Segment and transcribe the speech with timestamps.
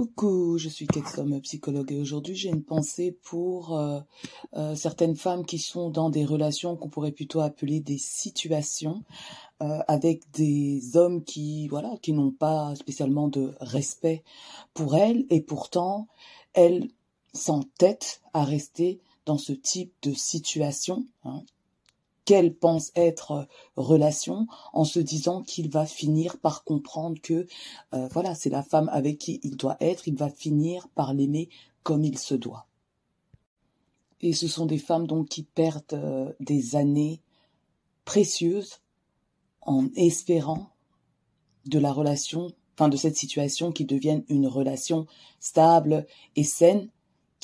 [0.00, 4.00] Coucou, je suis Ketsom, psychologue et aujourd'hui j'ai une pensée pour euh,
[4.54, 9.04] euh, certaines femmes qui sont dans des relations qu'on pourrait plutôt appeler des situations
[9.62, 14.24] euh, avec des hommes qui voilà qui n'ont pas spécialement de respect
[14.74, 16.08] pour elles et pourtant
[16.54, 16.88] elles
[17.32, 21.44] s'entêtent à rester dans ce type de situation hein,
[22.24, 23.44] qu'elle pense être euh,
[23.76, 27.46] relation en se disant qu'il va finir par comprendre que
[27.92, 31.48] euh, voilà c'est la femme avec qui il doit être il va finir par l'aimer
[31.82, 32.66] comme il se doit.
[34.20, 37.20] Et ce sont des femmes donc qui perdent euh, des années
[38.04, 38.80] précieuses
[39.60, 40.70] en espérant
[41.66, 45.06] de la relation enfin de cette situation qui devienne une relation
[45.38, 46.06] stable
[46.36, 46.88] et saine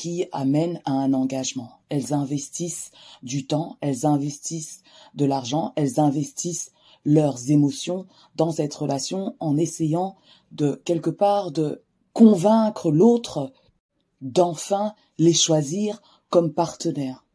[0.00, 1.72] qui amènent à un engagement.
[1.90, 2.90] Elles investissent
[3.22, 4.82] du temps, elles investissent
[5.14, 6.73] de l'argent, elles investissent
[7.04, 10.16] leurs émotions dans cette relation en essayant
[10.52, 11.82] de quelque part de
[12.14, 13.52] convaincre l'autre
[14.23, 17.26] d'enfin les choisir comme partenaires.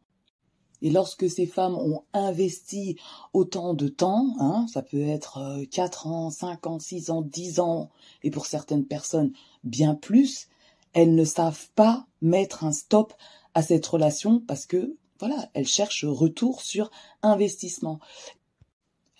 [0.82, 2.96] Et lorsque ces femmes ont investi
[3.32, 7.60] autant de temps, hein, ça peut être 4 euh, ans, 5 ans, 6 ans, 10
[7.60, 7.90] ans,
[8.24, 10.48] et pour certaines personnes bien plus,
[10.96, 13.12] elles ne savent pas mettre un stop
[13.52, 18.00] à cette relation parce que, voilà, elles cherchent retour sur investissement.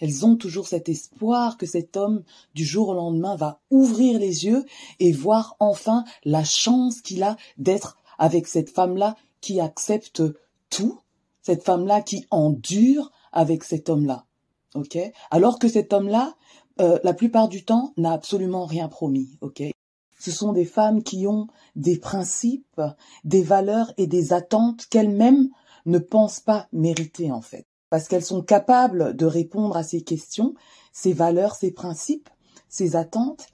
[0.00, 2.22] Elles ont toujours cet espoir que cet homme,
[2.54, 4.64] du jour au lendemain, va ouvrir les yeux
[5.00, 10.22] et voir enfin la chance qu'il a d'être avec cette femme-là qui accepte
[10.70, 11.00] tout,
[11.42, 14.24] cette femme-là qui endure avec cet homme-là.
[14.74, 14.96] Ok?
[15.30, 16.36] Alors que cet homme-là,
[16.80, 19.36] euh, la plupart du temps, n'a absolument rien promis.
[19.42, 19.62] Ok?
[20.26, 21.46] Ce sont des femmes qui ont
[21.76, 22.80] des principes,
[23.22, 25.50] des valeurs et des attentes qu'elles-mêmes
[25.84, 27.64] ne pensent pas mériter en fait.
[27.90, 30.54] Parce qu'elles sont capables de répondre à ces questions,
[30.92, 32.28] ces valeurs, ces principes,
[32.68, 33.46] ces attentes,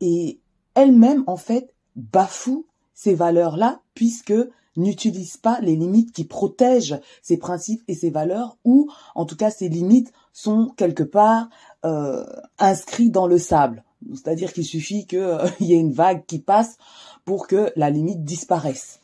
[0.00, 0.38] et
[0.74, 4.34] elles-mêmes en fait bafouent ces valeurs-là puisque
[4.76, 9.50] n'utilisent pas les limites qui protègent ces principes et ces valeurs, ou en tout cas
[9.50, 11.48] ces limites sont quelque part
[11.84, 12.24] euh,
[12.60, 13.82] inscrits dans le sable.
[14.14, 16.78] C'est-à-dire qu'il suffit qu'il euh, y ait une vague qui passe
[17.24, 19.00] pour que la limite disparaisse.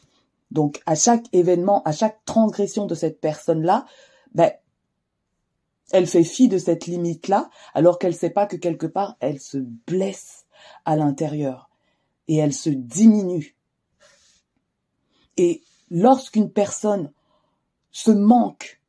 [0.51, 3.85] Donc à chaque événement, à chaque transgression de cette personne-là,
[4.35, 4.53] ben,
[5.93, 9.41] elle fait fi de cette limite-là, alors qu'elle ne sait pas que quelque part, elle
[9.41, 10.47] se blesse
[10.85, 11.71] à l'intérieur
[12.29, 13.57] et elle se diminue.
[15.37, 17.13] Et lorsqu'une personne
[17.91, 18.81] se manque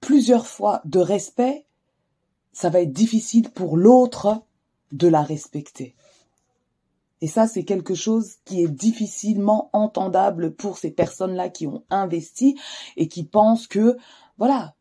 [0.00, 1.66] plusieurs fois de respect,
[2.54, 4.42] ça va être difficile pour l'autre
[4.92, 5.94] de la respecter.
[7.20, 12.58] Et ça, c'est quelque chose qui est difficilement entendable pour ces personnes-là qui ont investi
[12.96, 13.96] et qui pensent que,
[14.38, 14.74] voilà,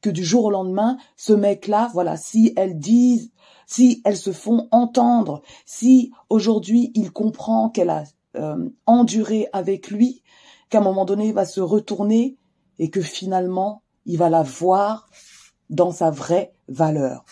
[0.00, 3.32] que du jour au lendemain, ce mec-là, voilà, si elles disent,
[3.66, 8.04] si elles se font entendre, si aujourd'hui il comprend qu'elle a
[8.36, 10.22] euh, enduré avec lui,
[10.68, 12.36] qu'à un moment donné il va se retourner
[12.78, 15.08] et que finalement il va la voir
[15.72, 17.24] dans sa vraie valeur.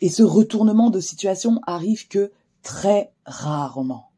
[0.00, 2.30] Et ce retournement de situation arrive que
[2.62, 4.12] très rarement.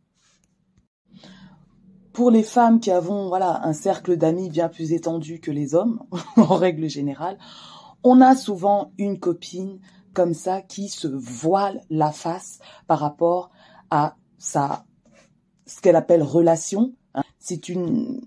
[2.12, 6.02] Pour les femmes qui avons voilà un cercle d'amis bien plus étendu que les hommes,
[6.36, 7.38] en règle générale,
[8.02, 9.78] on a souvent une copine
[10.12, 13.50] comme ça qui se voile la face par rapport
[13.90, 14.84] à sa
[15.66, 16.94] ce qu'elle appelle relation.
[17.38, 18.20] C'est une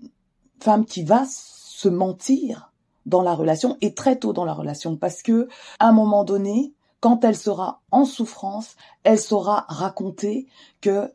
[0.60, 2.73] femme qui va se mentir
[3.06, 5.48] dans la relation et très tôt dans la relation parce que
[5.78, 10.46] à un moment donné, quand elle sera en souffrance, elle saura raconter
[10.80, 11.12] que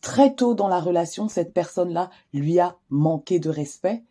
[0.00, 4.04] très tôt dans la relation, cette personne-là lui a manqué de respect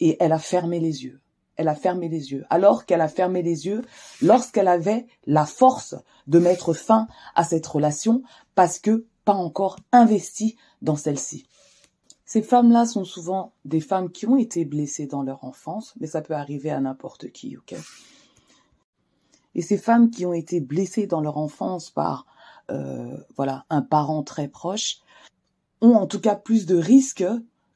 [0.00, 1.20] et elle a fermé les yeux.
[1.56, 2.44] Elle a fermé les yeux.
[2.50, 3.82] Alors qu'elle a fermé les yeux
[4.22, 5.94] lorsqu'elle avait la force
[6.26, 8.22] de mettre fin à cette relation
[8.54, 11.46] parce que pas encore investie dans celle-ci.
[12.26, 16.20] Ces femmes-là sont souvent des femmes qui ont été blessées dans leur enfance, mais ça
[16.20, 17.74] peut arriver à n'importe qui, ok?
[19.54, 22.26] Et ces femmes qui ont été blessées dans leur enfance par
[22.70, 23.16] euh,
[23.70, 24.98] un parent très proche
[25.80, 27.24] ont en tout cas plus de risques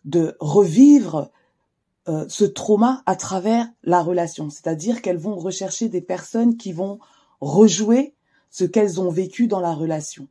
[0.04, 1.30] de revivre
[2.08, 4.50] euh, ce trauma à travers la relation.
[4.50, 6.98] C'est-à-dire qu'elles vont rechercher des personnes qui vont
[7.40, 8.14] rejouer
[8.50, 10.26] ce qu'elles ont vécu dans la relation.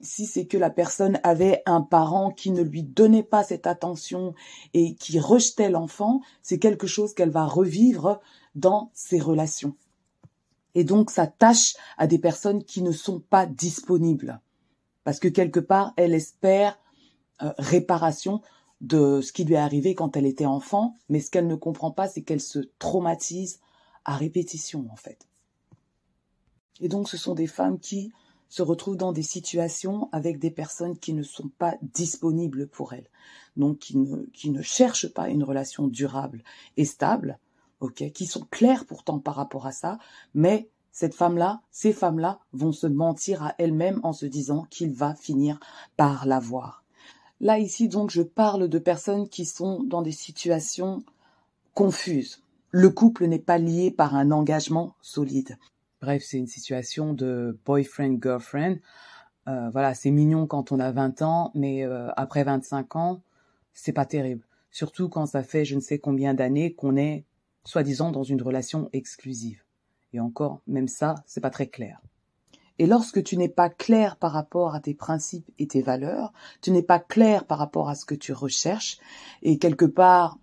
[0.00, 4.34] Si c'est que la personne avait un parent qui ne lui donnait pas cette attention
[4.74, 8.20] et qui rejetait l'enfant, c'est quelque chose qu'elle va revivre
[8.54, 9.74] dans ses relations
[10.76, 14.42] et donc s'attache à des personnes qui ne sont pas disponibles.
[15.04, 16.78] Parce que quelque part, elle espère
[17.42, 18.42] euh, réparation
[18.82, 21.90] de ce qui lui est arrivé quand elle était enfant, mais ce qu'elle ne comprend
[21.90, 23.60] pas, c'est qu'elle se traumatise
[24.04, 25.26] à répétition, en fait.
[26.82, 28.12] Et donc, ce sont des femmes qui
[28.48, 33.08] se retrouvent dans des situations avec des personnes qui ne sont pas disponibles pour elles,
[33.56, 36.42] donc qui ne, cherchent pas une relation durable
[36.76, 37.38] et stable,
[38.14, 39.98] qui sont claires pourtant par rapport à ça,
[40.34, 45.14] mais cette femme-là, ces femmes-là vont se mentir à elles-mêmes en se disant qu'il va
[45.14, 45.60] finir
[45.98, 46.84] par l'avoir.
[47.40, 51.02] Là, ici, donc, je parle de personnes qui sont dans des situations
[51.74, 52.40] confuses.
[52.70, 55.58] Le couple n'est pas lié par un engagement solide.
[56.02, 58.76] Bref, c'est une situation de boyfriend-girlfriend.
[59.48, 63.22] Euh, voilà, c'est mignon quand on a 20 ans, mais euh, après 25 ans,
[63.72, 64.44] c'est pas terrible.
[64.70, 67.24] Surtout quand ça fait je ne sais combien d'années qu'on est,
[67.64, 69.62] soi-disant, dans une relation exclusive.
[70.12, 72.00] Et encore, même ça, c'est pas très clair.
[72.78, 76.70] Et lorsque tu n'es pas clair par rapport à tes principes et tes valeurs, tu
[76.70, 78.98] n'es pas clair par rapport à ce que tu recherches,
[79.42, 80.38] et quelque part,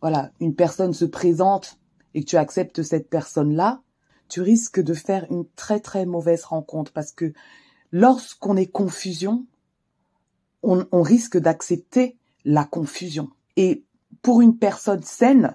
[0.00, 1.78] voilà, une personne se présente
[2.14, 3.82] et que tu acceptes cette personne-là,
[4.32, 7.34] tu risques de faire une très très mauvaise rencontre parce que
[7.90, 9.44] lorsqu'on est confusion,
[10.62, 13.28] on, on risque d'accepter la confusion.
[13.58, 13.84] Et
[14.22, 15.54] pour une personne saine,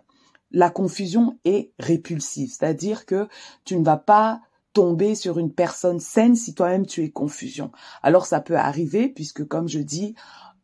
[0.51, 3.27] la confusion est répulsive, c'est-à-dire que
[3.65, 4.41] tu ne vas pas
[4.73, 7.71] tomber sur une personne saine si toi-même tu es confusion.
[8.03, 10.13] Alors ça peut arriver puisque comme je dis,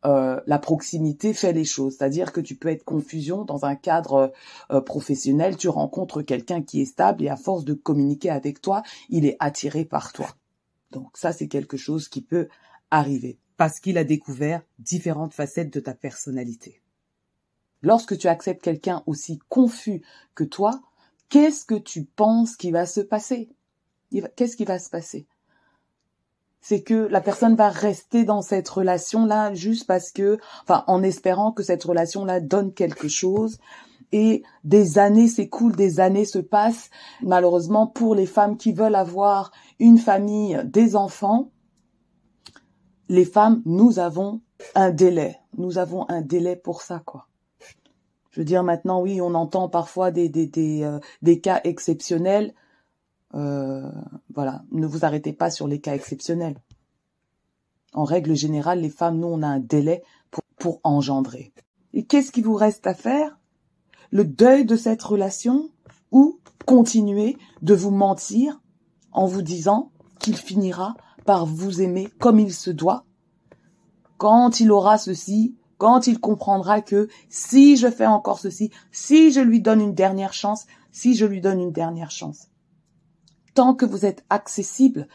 [0.06, 4.32] euh, la proximité fait les choses, c'est-à-dire que tu peux être confusion dans un cadre
[4.70, 8.82] euh, professionnel, tu rencontres quelqu'un qui est stable et à force de communiquer avec toi,
[9.08, 10.28] il est attiré par toi.
[10.90, 12.48] Donc ça c'est quelque chose qui peut
[12.90, 16.82] arriver parce qu'il a découvert différentes facettes de ta personnalité.
[17.82, 20.02] Lorsque tu acceptes quelqu'un aussi confus
[20.34, 20.80] que toi,
[21.28, 23.50] qu'est-ce que tu penses qui va se passer?
[24.36, 25.26] Qu'est-ce qui va se passer?
[26.66, 31.52] C'est que la personne va rester dans cette relation-là juste parce que, enfin, en espérant
[31.52, 33.58] que cette relation-là donne quelque chose.
[34.12, 36.88] Et des années s'écoulent, des années se passent.
[37.20, 41.50] Malheureusement, pour les femmes qui veulent avoir une famille, des enfants,
[43.10, 44.40] les femmes, nous avons
[44.74, 45.36] un délai.
[45.58, 47.26] Nous avons un délai pour ça, quoi.
[48.30, 52.54] Je veux dire, maintenant, oui, on entend parfois des, des, euh, des cas exceptionnels.
[53.34, 53.90] Euh,
[54.32, 56.60] voilà, ne vous arrêtez pas sur les cas exceptionnels.
[57.92, 61.52] En règle générale, les femmes, nous, on a un délai pour, pour engendrer.
[61.92, 63.38] Et qu'est-ce qui vous reste à faire?
[64.10, 65.70] Le deuil de cette relation
[66.12, 68.60] ou continuer de vous mentir
[69.12, 70.94] en vous disant qu'il finira
[71.24, 73.04] par vous aimer comme il se doit?
[74.16, 79.40] Quand il aura ceci, quand il comprendra que si je fais encore ceci, si je
[79.40, 82.48] lui donne une dernière chance, si je lui donne une dernière chance
[83.54, 85.08] tant que vous êtes accessible,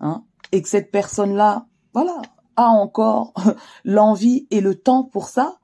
[0.00, 2.22] hein, et que cette personne-là, voilà,
[2.56, 3.34] a encore
[3.84, 5.58] l'envie et le temps pour ça,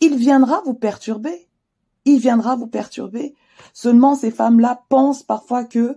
[0.00, 1.48] il viendra vous perturber.
[2.04, 3.34] Il viendra vous perturber.
[3.72, 5.96] Seulement, ces femmes-là pensent parfois que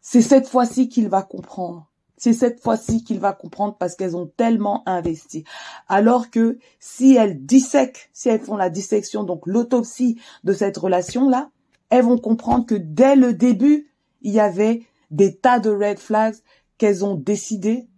[0.00, 1.88] c'est cette fois-ci qu'il va comprendre.
[2.16, 5.44] C'est cette fois-ci qu'il va comprendre parce qu'elles ont tellement investi.
[5.88, 11.50] Alors que si elles dissèquent, si elles font la dissection, donc l'autopsie de cette relation-là,
[11.90, 13.91] elles vont comprendre que dès le début,
[14.22, 16.36] il y avait des tas de red flags
[16.78, 17.88] qu'elles ont décidé,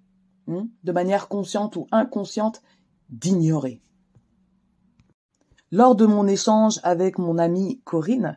[0.49, 2.63] hein, de manière consciente ou inconsciente,
[3.09, 3.81] d'ignorer.
[5.71, 8.37] Lors de mon échange avec mon amie Corinne,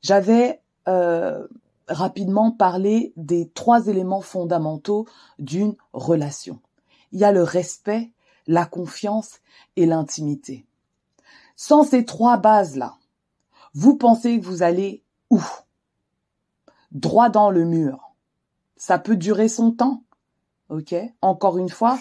[0.00, 1.46] j'avais euh,
[1.88, 5.06] rapidement parlé des trois éléments fondamentaux
[5.38, 6.60] d'une relation.
[7.12, 8.10] Il y a le respect,
[8.46, 9.40] la confiance
[9.76, 10.66] et l'intimité.
[11.56, 12.96] Sans ces trois bases-là,
[13.74, 15.40] vous pensez que vous allez où?
[16.92, 18.12] Droit dans le mur.
[18.76, 20.02] Ça peut durer son temps.
[20.68, 20.94] OK?
[21.20, 21.98] Encore une fois,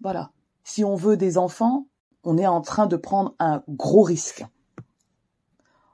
[0.00, 0.30] voilà.
[0.64, 1.86] Si on veut des enfants,
[2.22, 4.44] on est en train de prendre un gros risque.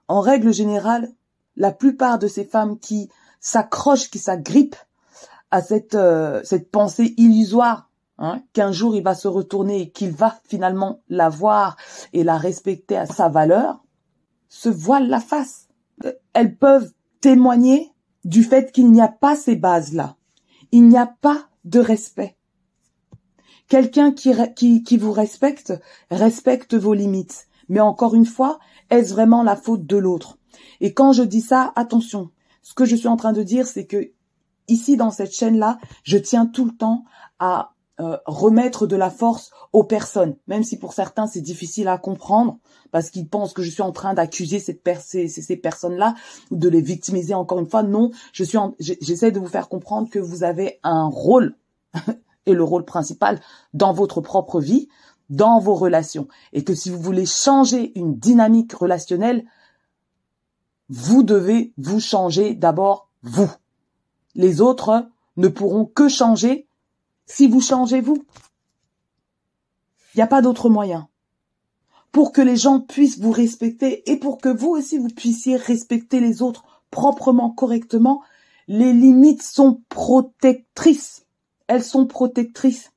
[0.09, 1.13] En règle générale,
[1.57, 3.09] la plupart de ces femmes qui
[3.41, 4.77] s'accrochent, qui s'agrippent
[5.51, 10.13] à cette, euh, cette pensée illusoire, hein, qu'un jour il va se retourner et qu'il
[10.13, 11.77] va finalement la voir
[12.13, 13.83] et la respecter à sa valeur,
[14.49, 15.69] se voilent la face.
[16.33, 17.93] Elles peuvent témoigner
[18.25, 20.17] du fait qu'il n'y a pas ces bases-là.
[20.73, 22.37] Il n'y a pas de respect.
[23.69, 25.73] Quelqu'un qui, qui, qui vous respecte,
[26.11, 27.47] respecte vos limites.
[27.69, 28.59] Mais encore une fois,
[28.91, 30.39] est-ce vraiment la faute de l'autre?
[30.81, 32.31] Et quand je dis ça, attention.
[32.63, 34.11] Ce que je suis en train de dire, c'est que
[34.69, 37.05] ici, dans cette chaîne-là, je tiens tout le temps
[37.39, 41.99] à euh, remettre de la force aux personnes, même si pour certains c'est difficile à
[41.99, 42.59] comprendre
[42.93, 46.15] parce qu'ils pensent que je suis en train d'accuser ces, ces personnes-là
[46.51, 47.83] ou de les victimiser encore une fois.
[47.83, 51.57] Non, je suis j'essaie de vous faire comprendre que vous avez un rôle
[52.47, 53.39] et le rôle principal
[53.75, 54.89] dans votre propre vie,
[55.29, 59.45] dans vos relations et que si vous voulez changer une dynamique relationnelle,
[60.89, 63.51] vous devez vous changer d'abord vous.
[64.35, 66.67] Les autres ne pourront que changer
[67.31, 68.25] si vous changez vous.
[70.15, 71.09] Il n'y a pas d'autre moyen.
[72.11, 76.19] Pour que les gens puissent vous respecter et pour que vous aussi vous puissiez respecter
[76.19, 78.23] les autres proprement, correctement,
[78.67, 81.25] les limites sont protectrices.
[81.69, 82.91] Elles sont protectrices.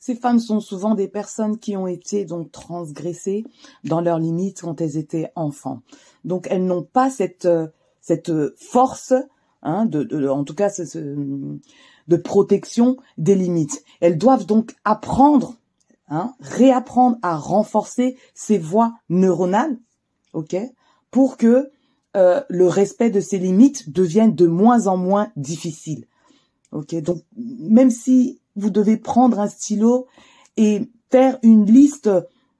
[0.00, 3.44] Ces femmes sont souvent des personnes qui ont été donc transgressées
[3.84, 5.80] dans leurs limites quand elles étaient enfants.
[6.24, 7.68] Donc elles n'ont pas cette euh,
[8.00, 9.12] cette force,
[9.62, 10.70] hein, de, en tout cas
[12.10, 13.84] de protection des limites.
[14.00, 15.54] Elles doivent donc apprendre,
[16.08, 19.78] hein, réapprendre à renforcer ces voies neuronales,
[20.34, 20.56] ok,
[21.12, 21.70] pour que
[22.16, 26.06] euh, le respect de ces limites devienne de moins en moins difficile.
[26.72, 30.06] Ok, donc même si vous devez prendre un stylo
[30.56, 32.10] et faire une liste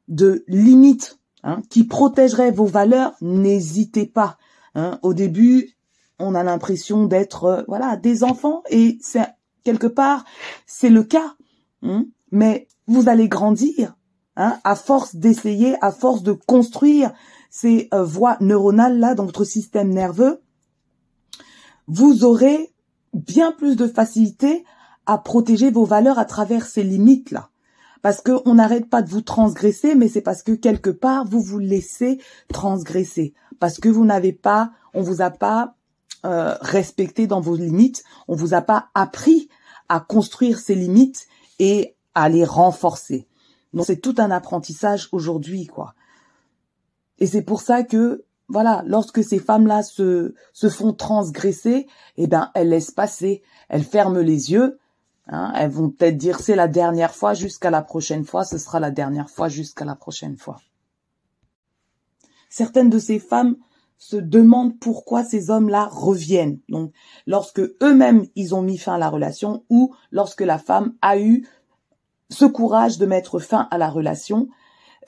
[0.06, 4.38] de limites hein, qui protégeraient vos valeurs, n'hésitez pas.
[4.76, 5.00] Hein.
[5.02, 5.76] Au début,
[6.20, 9.26] on a l'impression d'être euh, voilà des enfants et c'est
[9.64, 10.24] quelque part
[10.66, 11.34] c'est le cas.
[11.82, 12.06] Hein.
[12.30, 13.96] Mais vous allez grandir
[14.36, 17.12] hein, à force d'essayer, à force de construire
[17.50, 20.40] ces euh, voies neuronales là dans votre système nerveux.
[21.86, 22.72] Vous aurez
[23.12, 24.64] bien plus de facilité
[25.06, 27.50] à protéger vos valeurs à travers ces limites-là.
[28.02, 31.58] Parce qu'on n'arrête pas de vous transgresser, mais c'est parce que quelque part, vous vous
[31.58, 33.34] laissez transgresser.
[33.58, 35.74] Parce que vous n'avez pas, on vous a pas
[36.24, 39.48] euh, respecté dans vos limites, on vous a pas appris
[39.88, 41.26] à construire ces limites
[41.58, 43.26] et à les renforcer.
[43.72, 45.94] Donc c'est tout un apprentissage aujourd'hui, quoi.
[47.18, 51.86] Et c'est pour ça que voilà, lorsque ces femmes-là se, se font transgresser,
[52.16, 54.78] eh ben, elles laissent passer, elles ferment les yeux,
[55.28, 58.80] hein, elles vont peut-être dire c'est la dernière fois jusqu'à la prochaine fois, ce sera
[58.80, 60.60] la dernière fois jusqu'à la prochaine fois.
[62.48, 63.56] Certaines de ces femmes
[64.00, 66.58] se demandent pourquoi ces hommes-là reviennent.
[66.70, 66.92] Donc,
[67.26, 71.46] lorsque eux-mêmes ils ont mis fin à la relation ou lorsque la femme a eu
[72.30, 74.48] ce courage de mettre fin à la relation,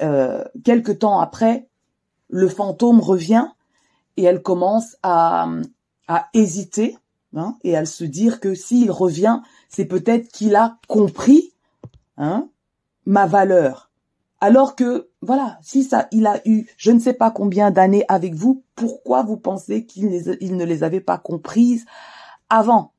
[0.03, 1.69] euh, quelque temps après,
[2.29, 3.47] le fantôme revient
[4.19, 5.49] et elle commence à,
[6.07, 6.99] à hésiter
[7.35, 11.55] hein, et à se dire que s'il revient, c'est peut-être qu'il a compris
[12.19, 12.51] hein,
[13.07, 13.91] ma valeur.
[14.43, 18.35] Alors que, voilà, si ça, il a eu je ne sais pas combien d'années avec
[18.35, 21.87] vous, pourquoi vous pensez qu'il ne les avait pas comprises
[22.51, 22.93] avant?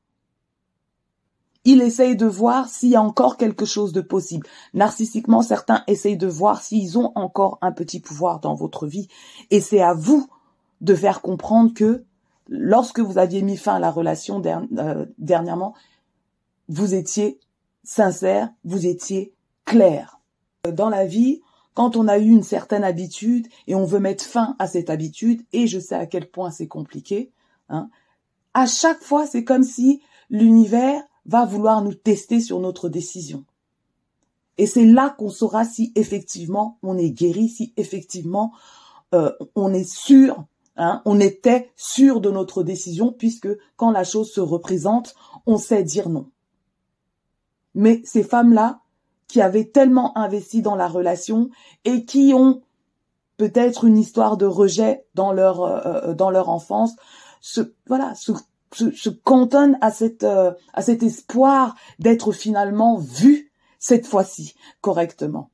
[1.66, 4.48] Il essaye de voir s'il y a encore quelque chose de possible.
[4.74, 9.10] Narcissiquement, certains essayent de voir s'ils ont encore un petit pouvoir dans votre vie.
[9.52, 10.26] Et c'est à vous
[10.80, 12.06] de faire comprendre que
[12.48, 15.74] lorsque vous aviez mis fin à la relation euh, dernièrement,
[16.70, 17.42] vous étiez
[17.84, 19.34] sincère, vous étiez
[19.66, 20.13] clair.
[20.72, 21.42] Dans la vie,
[21.74, 25.42] quand on a eu une certaine habitude et on veut mettre fin à cette habitude,
[25.52, 27.32] et je sais à quel point c'est compliqué,
[27.68, 27.90] hein,
[28.54, 33.44] à chaque fois, c'est comme si l'univers va vouloir nous tester sur notre décision.
[34.58, 38.54] Et c'est là qu'on saura si effectivement on est guéri, si effectivement
[39.14, 40.46] euh, on est sûr,
[40.78, 45.16] hein, on était sûr de notre décision, puisque quand la chose se représente,
[45.46, 46.30] on sait dire non.
[47.76, 48.83] Mais ces femmes-là,
[49.34, 51.50] qui avaient tellement investi dans la relation
[51.86, 52.62] et qui ont
[53.38, 56.92] peut-être une histoire de rejet dans leur euh, euh, dans leur enfance,
[57.42, 58.32] se, voilà, se
[58.72, 65.50] se, cantonne à cette euh, à cet espoir d'être finalement vu cette fois-ci correctement.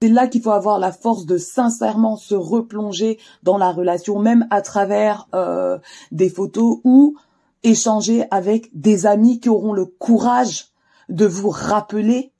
[0.00, 4.46] C'est là qu'il faut avoir la force de sincèrement se replonger dans la relation, même
[4.50, 5.80] à travers euh,
[6.12, 7.16] des photos ou
[7.64, 10.68] échanger avec des amis qui auront le courage
[11.08, 12.33] de vous rappeler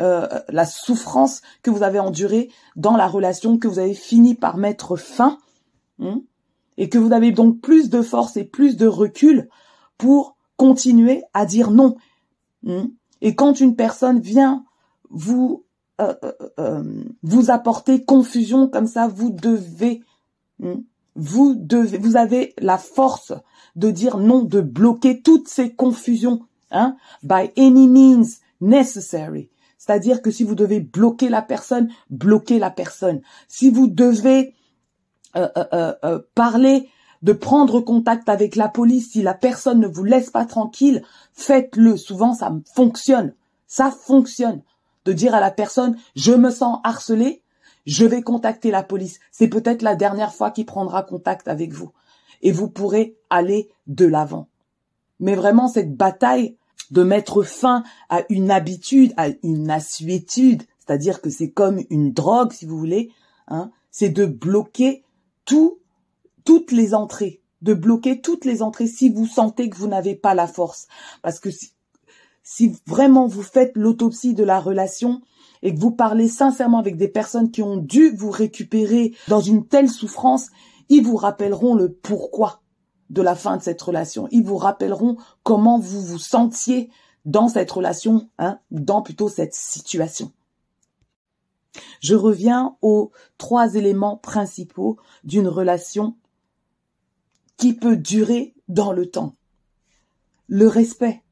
[0.00, 4.56] euh, la souffrance que vous avez endurée dans la relation que vous avez fini par
[4.56, 5.38] mettre fin.
[6.00, 6.22] Hein
[6.80, 9.50] et que vous avez donc plus de force et plus de recul
[9.98, 11.96] pour continuer à dire non.
[12.62, 12.86] Hmm?
[13.20, 14.64] Et quand une personne vient
[15.10, 15.66] vous
[16.00, 16.14] euh,
[16.58, 16.82] euh,
[17.22, 20.02] vous apporter confusion comme ça, vous devez
[20.58, 20.80] hmm?
[21.16, 23.34] vous devez vous avez la force
[23.76, 26.40] de dire non, de bloquer toutes ces confusions,
[26.70, 29.50] hein, by any means necessary.
[29.80, 33.22] C'est-à-dire que si vous devez bloquer la personne, bloquez la personne.
[33.48, 34.54] Si vous devez
[35.36, 36.90] euh, euh, euh, parler,
[37.22, 41.96] de prendre contact avec la police si la personne ne vous laisse pas tranquille, faites-le.
[41.96, 43.32] Souvent, ça fonctionne.
[43.66, 44.60] Ça fonctionne.
[45.06, 47.42] De dire à la personne, je me sens harcelé,
[47.86, 49.18] je vais contacter la police.
[49.32, 51.90] C'est peut-être la dernière fois qu'il prendra contact avec vous.
[52.42, 54.48] Et vous pourrez aller de l'avant.
[55.20, 56.58] Mais vraiment, cette bataille
[56.90, 62.52] de mettre fin à une habitude, à une assuétude, c'est-à-dire que c'est comme une drogue,
[62.52, 63.10] si vous voulez,
[63.48, 65.04] hein, c'est de bloquer
[65.44, 67.40] toutes les entrées.
[67.62, 70.86] de bloquer toutes les entrées si vous sentez que vous n'avez pas la force.
[71.22, 71.72] Parce que si,
[72.42, 75.20] si vraiment vous faites l'autopsie de la relation
[75.62, 79.66] et que vous parlez sincèrement avec des personnes qui ont dû vous récupérer dans une
[79.66, 80.48] telle souffrance,
[80.88, 82.62] ils vous rappelleront le pourquoi
[83.10, 84.28] de la fin de cette relation.
[84.30, 86.90] Ils vous rappelleront comment vous vous sentiez
[87.24, 90.32] dans cette relation, hein, dans plutôt cette situation.
[92.00, 96.16] Je reviens aux trois éléments principaux d'une relation
[97.56, 99.36] qui peut durer dans le temps.
[100.46, 101.22] Le respect.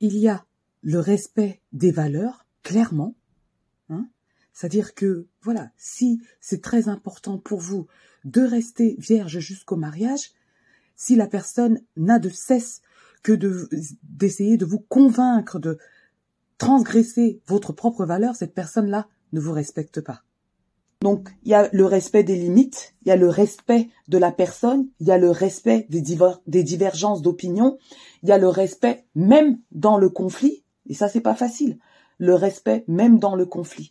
[0.00, 0.44] Il y a
[0.82, 3.14] le respect des valeurs, clairement.
[3.88, 4.08] Hein
[4.52, 7.86] C'est-à-dire que, voilà, si c'est très important pour vous
[8.24, 10.32] de rester vierge jusqu'au mariage,
[10.96, 12.82] si la personne n'a de cesse
[13.22, 13.32] que
[14.02, 15.78] d'essayer de vous convaincre de
[16.58, 20.22] transgresser votre propre valeur, cette personne-là ne vous respecte pas.
[21.00, 24.30] Donc, il y a le respect des limites, il y a le respect de la
[24.30, 26.02] personne, il y a le respect des,
[26.46, 27.78] des divergences d'opinion,
[28.22, 31.78] il y a le respect même dans le conflit, et ça c'est pas facile,
[32.18, 33.90] le respect même dans le conflit.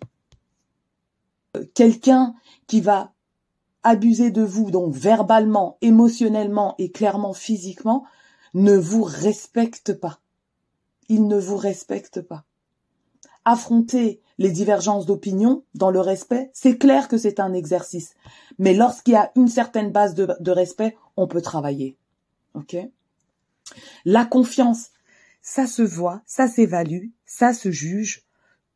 [1.57, 2.33] Euh, quelqu'un
[2.67, 3.11] qui va
[3.83, 8.05] abuser de vous, donc verbalement, émotionnellement et clairement physiquement,
[8.53, 10.19] ne vous respecte pas.
[11.09, 12.45] Il ne vous respecte pas.
[13.43, 18.13] Affronter les divergences d'opinion dans le respect, c'est clair que c'est un exercice.
[18.59, 21.97] Mais lorsqu'il y a une certaine base de, respect, on peut travailler.
[22.53, 22.75] Ok?
[24.05, 24.89] La confiance,
[25.41, 28.23] ça se voit, ça s'évalue, ça se juge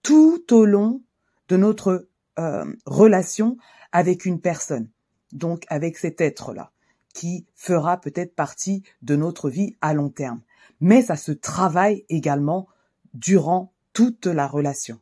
[0.01, 1.01] tout au long
[1.47, 2.07] de notre
[2.39, 3.57] euh, relation
[3.91, 4.89] avec une personne
[5.35, 6.71] donc avec cet être-là,
[7.13, 10.41] qui fera peut-être partie de notre vie à long terme.
[10.81, 12.67] Mais ça se travaille également
[13.13, 14.99] durant toute la relation.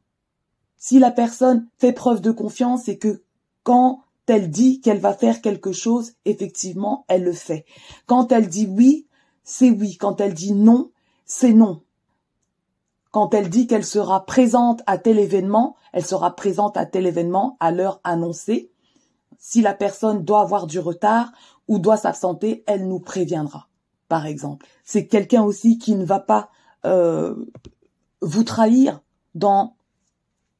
[0.77, 3.23] Si la personne fait preuve de confiance et que
[3.63, 7.65] quand elle dit qu'elle va faire quelque chose, effectivement, elle le fait.
[8.05, 9.07] Quand elle dit oui,
[9.43, 9.97] c'est oui.
[9.97, 10.91] Quand elle dit non,
[11.25, 11.81] c'est non.
[13.11, 17.57] Quand elle dit qu'elle sera présente à tel événement, elle sera présente à tel événement
[17.59, 18.71] à l'heure annoncée
[19.45, 21.33] si la personne doit avoir du retard
[21.67, 23.67] ou doit s'absenter, elle nous préviendra,
[24.07, 24.65] par exemple.
[24.85, 26.49] C'est quelqu'un aussi qui ne va pas
[26.85, 27.35] euh,
[28.21, 29.01] vous trahir
[29.35, 29.75] dans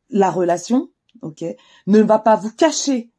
[0.10, 0.90] la relation,
[1.22, 1.46] ok,
[1.88, 3.10] ne va pas vous cacher,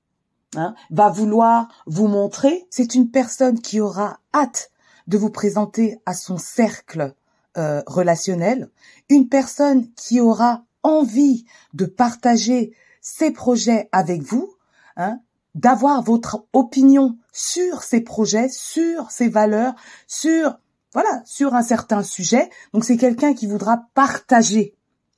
[0.54, 2.66] hein, va vouloir vous montrer.
[2.68, 4.70] C'est une personne qui aura hâte
[5.06, 7.14] de vous présenter à son cercle
[7.56, 8.68] euh, relationnel,
[9.08, 14.54] une personne qui aura envie de partager ses projets avec vous,
[14.96, 15.20] hein,
[15.54, 19.74] d'avoir votre opinion sur ces projets, sur ces valeurs,
[20.06, 20.58] sur
[20.92, 22.48] voilà, sur un certain sujet.
[22.72, 24.74] Donc c'est quelqu'un qui voudra partager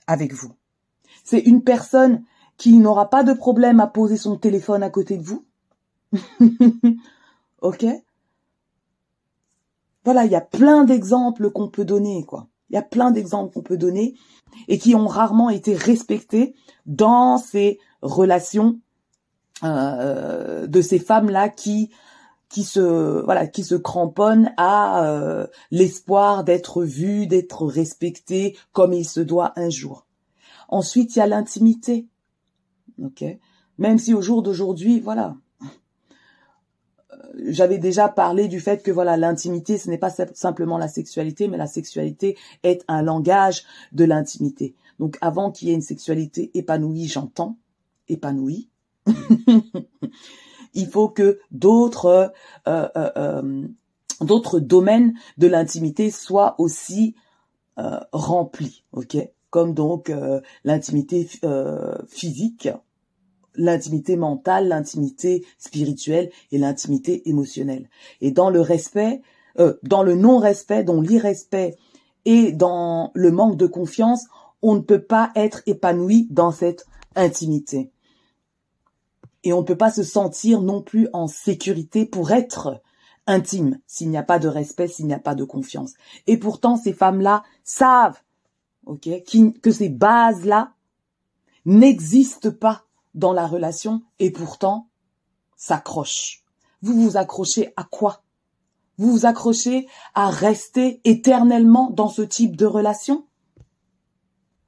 [0.07, 0.53] avec vous.
[1.23, 2.25] C'est une personne
[2.57, 5.45] qui n'aura pas de problème à poser son téléphone à côté de vous.
[7.63, 7.85] OK?
[10.05, 12.49] Voilà, il y a plein d'exemples qu'on peut donner quoi.
[12.71, 14.15] Il y a plein d'exemples qu'on peut donner
[14.69, 16.55] et qui ont rarement été respectés
[16.87, 18.81] dans ces relations
[19.65, 21.91] euh, de ces femmes-là qui
[22.49, 29.07] qui se voilà qui se cramponnent à euh, l'espoir d'être vues, d'être respectées comme il
[29.07, 30.07] se doit un jour.
[30.69, 32.07] Ensuite, il y a l'intimité.
[33.03, 33.25] OK
[33.79, 35.37] Même si au jour d'aujourd'hui, voilà,
[37.13, 37.17] euh,
[37.47, 41.57] j'avais déjà parlé du fait que voilà l'intimité ce n'est pas simplement la sexualité mais
[41.57, 44.75] la sexualité est un langage de l'intimité.
[44.99, 47.57] Donc avant qu'il y ait une sexualité épanouie, j'entends
[48.09, 48.69] épanouie,
[50.75, 52.33] il faut que d'autres
[52.69, 53.67] euh, euh, euh,
[54.21, 57.15] d'autres domaines de l'intimité soient aussi
[58.13, 59.19] remplis, ok?
[59.51, 60.11] Comme donc
[60.65, 61.29] l'intimité
[62.09, 62.71] physique,
[63.55, 67.91] l'intimité mentale, l'intimité spirituelle et l'intimité émotionnelle.
[68.23, 69.21] Et dans le respect,
[69.83, 71.77] dans le non-respect, dans l'irrespect
[72.25, 74.25] et dans le manque de confiance,
[74.63, 77.93] on ne peut pas être épanoui dans cette intimité
[79.47, 82.83] et on ne peut pas se sentir non plus en sécurité pour être
[83.29, 85.93] intime s'il n'y a pas de respect, s'il n'y a pas de confiance.
[86.27, 88.21] Et pourtant, ces femmes-là savent,
[89.01, 90.73] que ces bases-là
[91.65, 94.89] n'existent pas dans la relation et pourtant
[95.57, 96.43] s'accrochent.
[96.83, 98.25] Vous vous accrochez à quoi?
[98.99, 103.25] Vous vous accrochez à rester éternellement dans ce type de relation?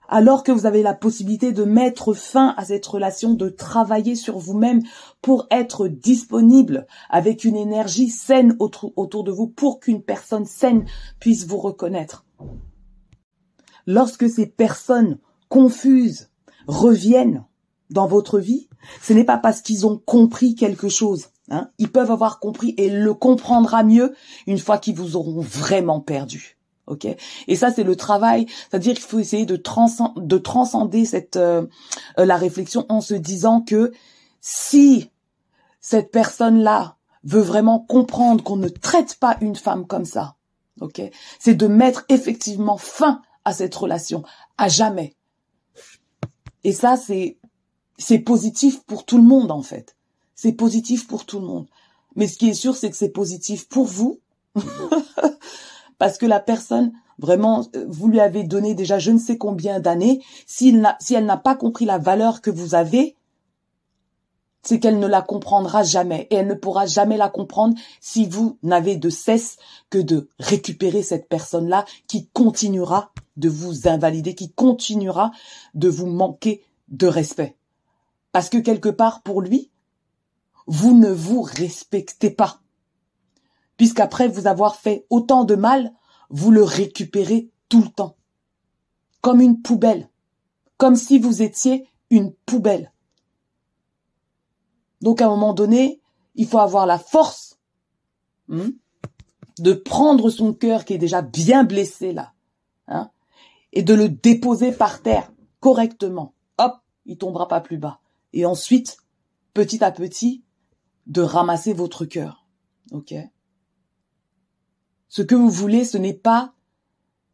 [0.09, 4.39] Alors que vous avez la possibilité de mettre fin à cette relation, de travailler sur
[4.39, 4.83] vous-même
[5.23, 10.87] pour être disponible avec une énergie saine autour de vous pour qu'une personne saine
[11.21, 12.25] puisse vous reconnaître.
[13.87, 15.19] Lorsque ces personnes
[15.49, 16.31] confuses
[16.67, 17.45] reviennent
[17.91, 18.69] dans votre vie,
[19.03, 21.29] ce n'est pas parce qu'ils ont compris quelque chose.
[21.51, 24.15] Hein, ils peuvent avoir compris et le comprendra mieux
[24.47, 26.58] une fois qu'ils vous auront vraiment perdu.
[26.89, 27.07] Ok?
[27.47, 31.67] Et ça, c'est le travail, c'est-à-dire qu'il faut essayer de, de transcender cette euh,
[32.17, 33.93] la réflexion en se disant que
[34.41, 35.11] si
[35.81, 40.37] cette personne-là veut vraiment comprendre qu'on ne traite pas une femme comme ça,
[40.81, 41.03] ok?
[41.39, 44.23] C'est de mettre effectivement fin à cette relation
[44.57, 45.15] à jamais.
[46.65, 47.39] Et ça, c'est
[47.99, 49.97] c'est positif pour tout le monde en fait.
[50.35, 51.67] C'est positif pour tout le monde.
[52.15, 54.21] Mais ce qui est sûr, c'est que c'est positif pour vous.
[55.99, 59.81] Parce que la personne, vraiment, euh, vous lui avez donné déjà je ne sais combien
[59.81, 60.23] d'années.
[60.47, 63.17] Si, si elle n'a pas compris la valeur que vous avez,
[64.63, 66.27] c'est qu'elle ne la comprendra jamais.
[66.31, 69.57] Et elle ne pourra jamais la comprendre si vous n'avez de cesse
[69.91, 75.31] que de récupérer cette personne-là qui continuera de vous invalider, qui continuera
[75.75, 77.57] de vous manquer de respect.
[78.33, 79.71] Parce que quelque part, pour lui,
[80.67, 82.61] vous ne vous respectez pas.
[83.79, 85.95] Puisqu'après vous avoir fait autant de mal,
[86.29, 88.17] vous le récupérez tout le temps.
[89.23, 90.11] Comme une poubelle.
[90.77, 92.93] Comme si vous étiez une poubelle.
[95.01, 96.01] Donc à un moment donné,
[96.35, 97.59] il faut avoir la force
[98.49, 98.71] hmm,
[99.59, 102.33] de prendre son cœur qui est déjà bien blessé là,
[102.87, 103.11] hein,
[103.73, 106.35] et de le déposer par terre correctement.
[106.59, 106.75] Hop,
[107.07, 108.01] il tombera pas plus bas.
[108.33, 108.99] Et ensuite,
[109.55, 110.43] petit à petit,
[111.07, 112.47] de ramasser votre cœur.
[112.93, 113.15] Ok?
[115.09, 116.53] Ce que vous voulez, ce n'est pas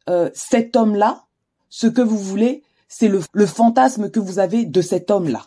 [0.08, 1.24] euh, cet homme-là.
[1.68, 5.46] Ce que vous voulez, c'est le, fantasme que vous avez de cet homme-là.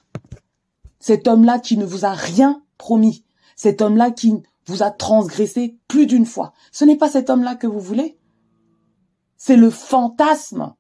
[1.00, 3.24] Cet homme-là qui ne vous a rien promis.
[3.56, 4.34] Cet homme-là qui
[4.66, 6.54] vous a transgressé plus d'une fois.
[6.72, 8.18] Ce n'est pas cet homme-là que vous voulez.
[9.38, 10.74] C'est le fantasme.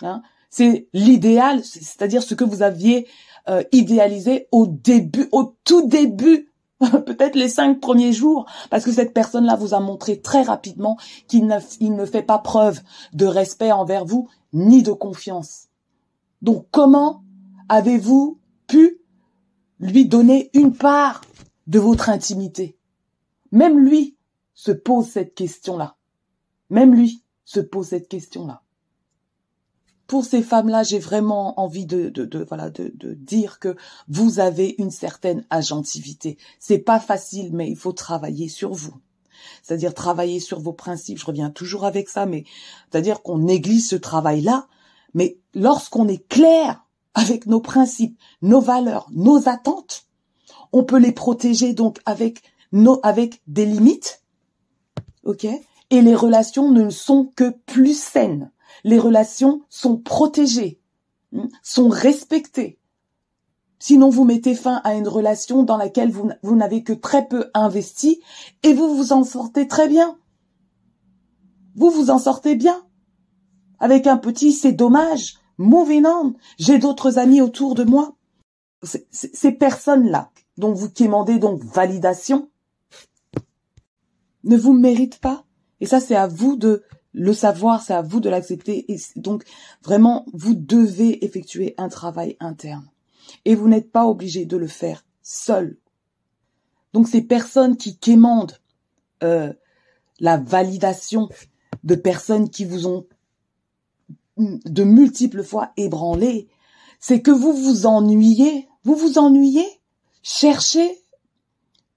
[0.00, 0.22] Hein
[0.54, 3.08] c'est l'idéal, c'est-à-dire ce que vous aviez
[3.48, 6.48] euh, idéalisé au début, au tout début
[7.06, 10.96] peut-être les cinq premiers jours, parce que cette personne-là vous a montré très rapidement
[11.28, 12.80] qu'il ne, fait pas preuve
[13.12, 15.68] de respect envers vous, ni de confiance.
[16.42, 17.22] Donc comment
[17.68, 19.00] avez-vous pu
[19.78, 21.22] lui donner une part
[21.66, 22.76] de votre intimité?
[23.52, 24.16] Même lui
[24.54, 25.96] se pose cette question-là.
[26.70, 28.63] Même lui se pose cette question-là
[30.06, 32.12] pour ces femmes-là, j'ai vraiment envie de,
[32.48, 33.76] voilà de, de, dire que
[34.08, 36.36] vous avez une certaine agentivité.
[36.58, 38.94] C'est pas facile, mais il faut travailler sur vous.
[39.62, 41.18] C'est-à-dire travailler sur vos principes.
[41.18, 42.44] Je reviens toujours avec ça, mais
[42.90, 44.66] c'est-à-dire qu'on néglige ce travail-là.
[45.14, 50.06] Mais lorsqu'on est clair avec nos principes, nos valeurs, nos attentes,
[50.72, 54.22] on peut les protéger donc avec nos, avec des limites,
[55.22, 55.46] ok?
[55.90, 58.50] Et les relations ne sont que plus saines
[58.82, 60.80] les relations sont protégées,
[61.32, 62.78] hmm, sont respectées.
[63.78, 68.22] Sinon, vous mettez fin à une relation dans laquelle vous, n'avez que très peu investi
[68.62, 70.16] et vous vous en sortez très bien.
[71.74, 72.82] Vous vous en sortez bien.
[73.78, 75.34] Avec un petit, c'est dommage.
[75.58, 76.34] Moving on.
[76.58, 78.16] J'ai d'autres amis autour de moi.
[78.82, 82.48] Ces personnes-là, dont vous quémandez donc validation,
[84.44, 85.44] ne vous méritent pas.
[85.80, 86.82] Et ça, c'est à vous de
[87.14, 88.92] le savoir, c'est à vous de l'accepter.
[88.92, 89.44] Et donc,
[89.82, 92.90] vraiment, vous devez effectuer un travail interne.
[93.44, 95.78] Et vous n'êtes pas obligé de le faire seul.
[96.92, 98.58] Donc, ces personnes qui quémandent
[99.22, 99.52] euh,
[100.18, 101.28] la validation
[101.84, 103.06] de personnes qui vous ont
[104.36, 106.48] de multiples fois ébranlé,
[106.98, 108.68] c'est que vous vous ennuyez.
[108.82, 109.66] Vous vous ennuyez.
[110.22, 111.04] Cherchez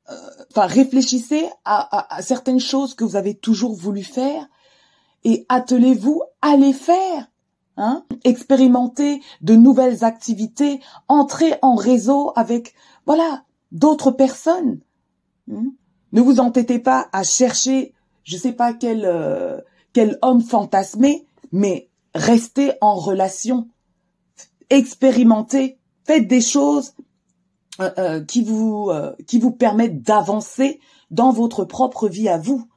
[0.09, 0.13] euh,
[0.51, 4.47] enfin réfléchissez à, à, certaines choses que vous avez toujours voulu faire
[5.23, 7.31] et attelez-vous à les faire.
[7.77, 12.73] Hein Expérimentez de nouvelles activités, entrez en réseau avec
[13.05, 14.79] voilà d'autres personnes.
[15.47, 15.69] Hmm?
[16.11, 19.59] ne vous entêtez pas à chercher, je sais pas quel euh,
[19.93, 23.67] quel homme fantasmé, mais restez en relation,
[24.69, 26.93] expérimentez, faites des choses
[27.79, 28.91] euh, euh, qui vous
[29.25, 30.79] qui vous permettent d'avancer
[31.11, 32.67] dans votre propre vie à vous.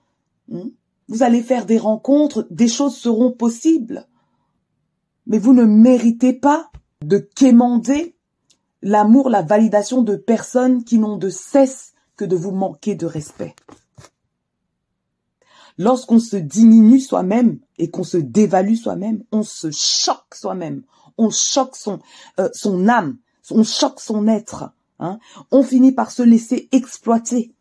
[0.49, 0.69] Hmm?
[1.11, 4.07] Vous allez faire des rencontres, des choses seront possibles.
[5.27, 6.71] Mais vous ne méritez pas
[7.03, 8.15] de quémander
[8.81, 13.57] l'amour, la validation de personnes qui n'ont de cesse que de vous manquer de respect.
[15.79, 20.85] Lorsqu'on se diminue soi-même et qu'on se dévalue soi-même, on se choque soi-même,
[21.19, 21.99] on choque son,
[22.39, 22.49] euh,
[22.89, 23.19] âme,
[23.51, 24.73] on choque son être.
[25.01, 25.19] Hein.
[25.51, 27.53] On finit par se laisser exploiter.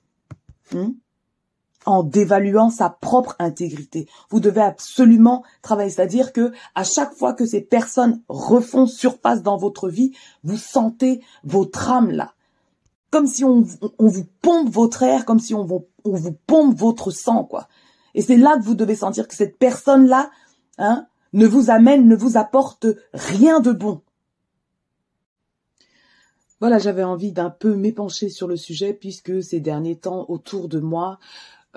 [0.75, 0.93] Hein
[1.89, 4.07] en dévaluant sa propre intégrité.
[4.29, 9.57] Vous devez absolument travailler, c'est-à-dire que à chaque fois que ces personnes refont surface dans
[9.57, 12.33] votre vie, vous sentez votre âme là
[13.11, 13.61] comme si on,
[13.97, 15.87] vous pompe votre air, comme si on vous,
[16.45, 17.67] pompe votre sang, quoi.
[18.13, 20.29] Et c'est là que vous devez sentir que cette personne-là,
[20.77, 24.01] hein, ne vous amène, ne vous apporte rien de bon.
[26.59, 30.79] Voilà, j'avais envie d'un peu m'épancher sur le sujet puisque ces derniers temps autour de
[30.79, 31.19] moi,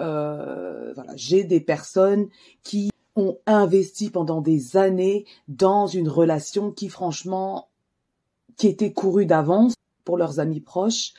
[0.02, 2.28] voilà, j'ai des personnes
[2.62, 7.68] qui ont investi pendant des années dans une relation qui franchement
[8.56, 11.12] qui était courue d'avance pour leurs amis proches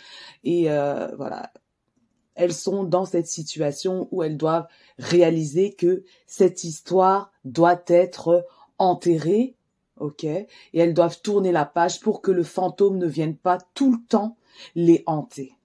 [0.43, 1.51] et euh, voilà
[2.35, 4.67] elles sont dans cette situation où elles doivent
[4.97, 8.45] réaliser que cette histoire doit être
[8.79, 9.55] enterrée
[9.99, 13.91] ok Et elles doivent tourner la page pour que le fantôme ne vienne pas tout
[13.91, 14.35] le temps
[14.75, 15.55] les hanter.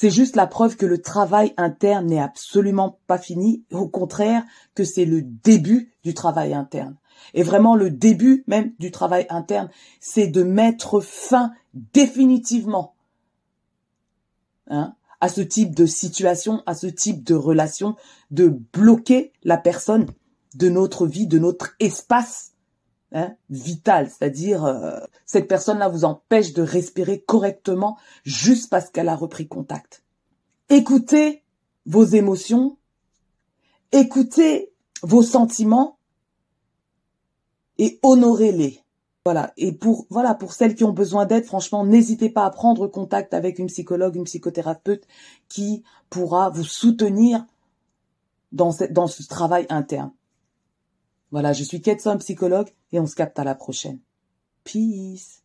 [0.00, 4.44] C'est juste la preuve que le travail interne n'est absolument pas fini, au contraire
[4.76, 6.94] que c'est le début du travail interne.
[7.34, 12.94] Et vraiment le début même du travail interne, c'est de mettre fin définitivement
[14.68, 17.96] hein, à ce type de situation, à ce type de relation,
[18.30, 20.06] de bloquer la personne
[20.54, 22.52] de notre vie, de notre espace
[23.12, 29.16] hein, vital, c'est-à-dire euh, cette personne-là vous empêche de respirer correctement juste parce qu'elle a
[29.16, 30.02] repris contact.
[30.68, 31.42] Écoutez
[31.86, 32.76] vos émotions,
[33.92, 35.98] écoutez vos sentiments
[37.78, 38.82] et honorez-les.
[39.24, 39.52] Voilà.
[39.56, 43.34] Et pour, voilà, pour celles qui ont besoin d'aide, franchement, n'hésitez pas à prendre contact
[43.34, 45.06] avec une psychologue, une psychothérapeute
[45.48, 47.44] qui pourra vous soutenir
[48.52, 50.12] dans ce, dans ce travail interne.
[51.30, 53.98] Voilà, je suis Ketson, psychologue, et on se capte à la prochaine.
[54.64, 55.42] Peace.